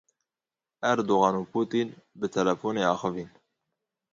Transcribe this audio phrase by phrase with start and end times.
[0.91, 1.87] Erdogan û Putin
[2.19, 3.29] bi telefonê axivîn.